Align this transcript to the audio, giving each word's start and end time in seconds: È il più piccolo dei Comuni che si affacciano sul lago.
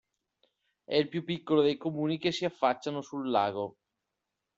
È 0.83 0.95
il 0.95 1.09
più 1.09 1.23
piccolo 1.23 1.61
dei 1.61 1.77
Comuni 1.77 2.17
che 2.17 2.31
si 2.31 2.43
affacciano 2.43 3.01
sul 3.01 3.29
lago. 3.29 3.75